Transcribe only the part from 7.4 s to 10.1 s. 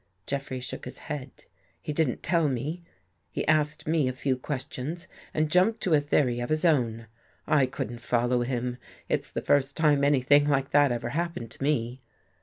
I couldn't follow him. It's the first time 64